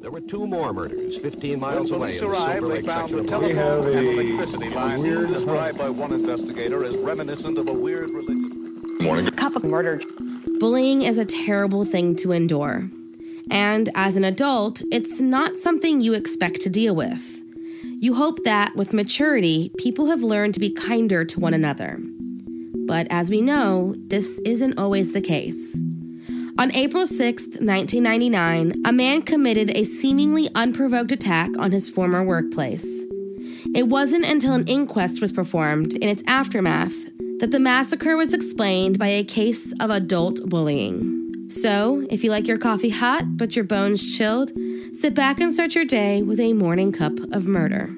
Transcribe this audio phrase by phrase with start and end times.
[0.00, 2.82] There were two more murders 15 miles when away police in the arrived, Silver they
[2.82, 4.26] found the of telephone and Angeles.
[4.26, 9.00] electricity lines described by one investigator as reminiscent of a weird religious.
[9.00, 9.30] Morning.
[9.32, 10.00] Cup of murder.
[10.60, 12.88] Bullying is a terrible thing to endure.
[13.50, 17.42] And as an adult, it's not something you expect to deal with.
[17.82, 21.98] You hope that, with maturity, people have learned to be kinder to one another.
[22.86, 25.80] But as we know, this isn't always the case.
[26.58, 33.06] On April 6, 1999, a man committed a seemingly unprovoked attack on his former workplace.
[33.76, 38.98] It wasn't until an inquest was performed in its aftermath that the massacre was explained
[38.98, 41.48] by a case of adult bullying.
[41.48, 44.50] So, if you like your coffee hot but your bones chilled,
[44.92, 47.94] sit back and start your day with a morning cup of murder.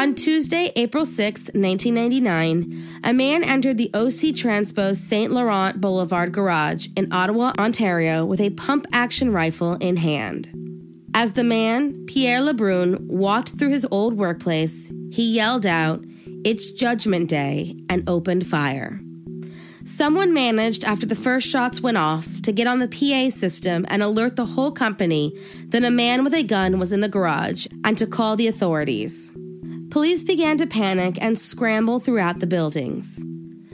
[0.00, 5.30] On Tuesday, April 6, 1999, a man entered the OC Transpo St.
[5.30, 10.48] Laurent Boulevard garage in Ottawa, Ontario, with a pump action rifle in hand.
[11.12, 16.02] As the man, Pierre Lebrun, walked through his old workplace, he yelled out,
[16.46, 19.02] It's Judgment Day, and opened fire.
[19.84, 24.02] Someone managed, after the first shots went off, to get on the PA system and
[24.02, 27.98] alert the whole company that a man with a gun was in the garage and
[27.98, 29.36] to call the authorities.
[29.90, 33.24] Police began to panic and scramble throughout the buildings.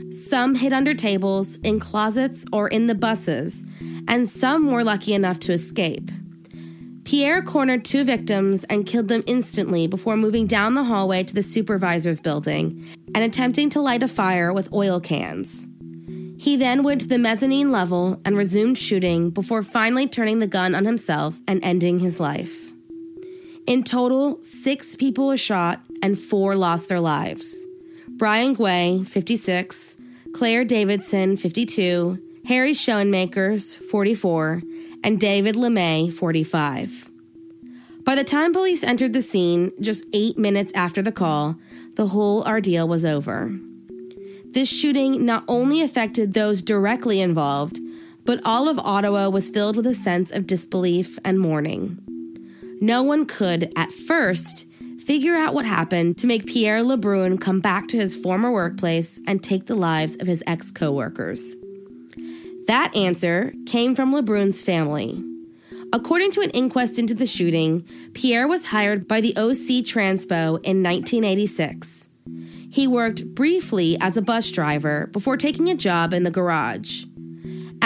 [0.09, 3.65] Some hid under tables, in closets, or in the buses,
[4.07, 6.09] and some were lucky enough to escape.
[7.03, 11.43] Pierre cornered two victims and killed them instantly before moving down the hallway to the
[11.43, 15.67] supervisor's building and attempting to light a fire with oil cans.
[16.39, 20.73] He then went to the mezzanine level and resumed shooting before finally turning the gun
[20.73, 22.71] on himself and ending his life.
[23.67, 27.67] In total, six people were shot and four lost their lives.
[28.07, 29.97] Brian Guay, 56,
[30.33, 34.61] Claire Davidson, 52, Harry Schoenmakers, 44,
[35.03, 37.11] and David LeMay, 45.
[38.05, 41.57] By the time police entered the scene, just eight minutes after the call,
[41.95, 43.51] the whole ordeal was over.
[44.45, 47.81] This shooting not only affected those directly involved,
[48.23, 52.06] but all of Ottawa was filled with a sense of disbelief and mourning.
[52.79, 54.67] No one could, at first,
[54.99, 59.41] figure out what happened to make Pierre Lebrun come back to his former workplace and
[59.41, 61.55] take the lives of his ex coworkers.
[62.67, 65.23] That answer came from Lebrun's family.
[65.91, 67.83] According to an inquest into the shooting,
[68.13, 72.09] Pierre was hired by the OC Transpo in 1986.
[72.69, 77.05] He worked briefly as a bus driver before taking a job in the garage.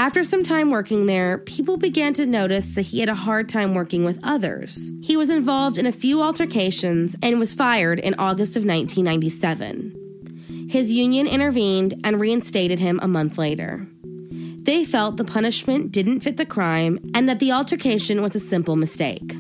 [0.01, 3.75] After some time working there, people began to notice that he had a hard time
[3.75, 4.91] working with others.
[5.03, 10.67] He was involved in a few altercations and was fired in August of 1997.
[10.71, 13.85] His union intervened and reinstated him a month later.
[14.31, 18.75] They felt the punishment didn't fit the crime and that the altercation was a simple
[18.75, 19.33] mistake.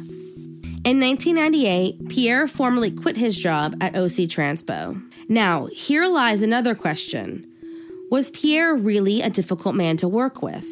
[0.85, 5.03] In 1998, Pierre formally quit his job at OC Transpo.
[5.27, 7.50] Now, here lies another question.
[8.11, 10.67] Was Pierre really a difficult man to work with?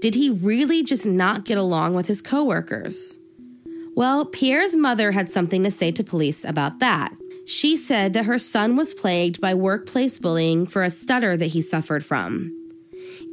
[0.00, 3.18] Did he really just not get along with his coworkers?
[3.96, 7.12] Well, Pierre's mother had something to say to police about that.
[7.48, 11.62] She said that her son was plagued by workplace bullying for a stutter that he
[11.62, 12.54] suffered from.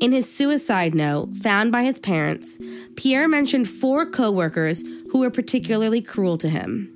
[0.02, 2.60] In his suicide note found by his parents,
[2.96, 6.92] Pierre mentioned four coworkers who were particularly cruel to him.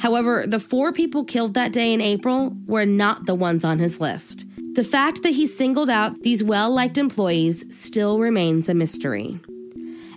[0.00, 4.02] However, the four people killed that day in April were not the ones on his
[4.02, 4.44] list.
[4.78, 9.40] The fact that he singled out these well liked employees still remains a mystery.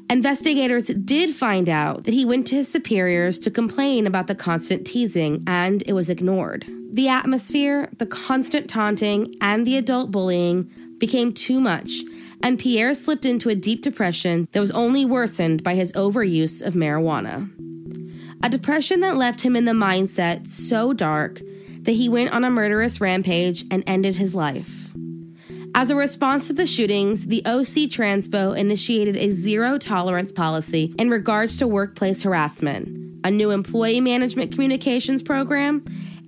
[0.08, 4.86] Investigators did find out that he went to his superiors to complain about the constant
[4.86, 6.68] teasing, and it was ignored.
[6.92, 12.02] The atmosphere, the constant taunting, and the adult bullying became too much,
[12.44, 16.76] and Pierre slipped into a deep depression that was only worsened by his overuse of
[16.76, 17.50] marijuana.
[18.44, 21.42] A depression that left him in the mindset so dark
[21.84, 24.94] that he went on a murderous rampage and ended his life.
[25.74, 31.10] As a response to the shootings, the OC Transpo initiated a zero tolerance policy in
[31.10, 35.82] regards to workplace harassment, a new employee management communications program,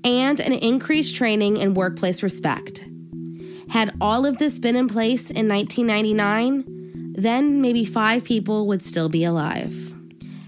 [0.04, 2.86] and an increased training in workplace respect.
[3.70, 6.64] Had all of this been in place in 1999,
[7.16, 9.93] then maybe five people would still be alive.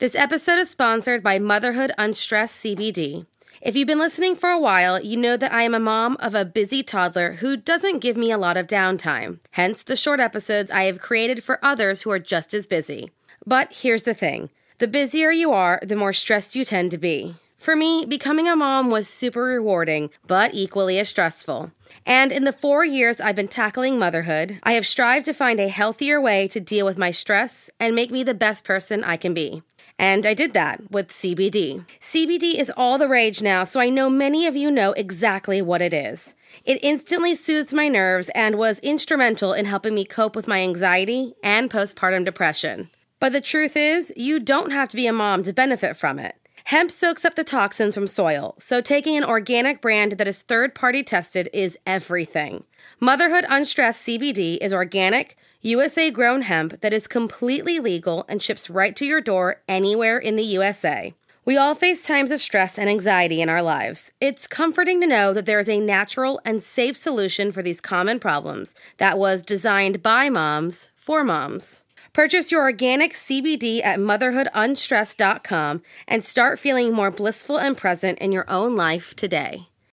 [0.00, 3.26] This episode is sponsored by Motherhood Unstressed CBD.
[3.60, 6.34] If you've been listening for a while, you know that I am a mom of
[6.34, 10.70] a busy toddler who doesn't give me a lot of downtime, hence the short episodes
[10.70, 13.10] I have created for others who are just as busy.
[13.44, 14.48] But here's the thing
[14.78, 17.34] the busier you are, the more stressed you tend to be.
[17.58, 21.72] For me, becoming a mom was super rewarding, but equally as stressful.
[22.06, 25.68] And in the four years I've been tackling motherhood, I have strived to find a
[25.68, 29.34] healthier way to deal with my stress and make me the best person I can
[29.34, 29.62] be.
[30.00, 31.84] And I did that with CBD.
[32.00, 35.82] CBD is all the rage now, so I know many of you know exactly what
[35.82, 36.34] it is.
[36.64, 41.34] It instantly soothes my nerves and was instrumental in helping me cope with my anxiety
[41.42, 42.88] and postpartum depression.
[43.18, 46.34] But the truth is, you don't have to be a mom to benefit from it.
[46.64, 50.74] Hemp soaks up the toxins from soil, so taking an organic brand that is third
[50.74, 52.64] party tested is everything.
[53.00, 58.96] Motherhood Unstressed CBD is organic, USA grown hemp that is completely legal and ships right
[58.96, 61.12] to your door anywhere in the USA.
[61.44, 64.14] We all face times of stress and anxiety in our lives.
[64.22, 68.20] It's comforting to know that there is a natural and safe solution for these common
[68.20, 71.84] problems that was designed by moms for moms.
[72.14, 78.48] Purchase your organic CBD at motherhoodunstressed.com and start feeling more blissful and present in your
[78.48, 79.69] own life today.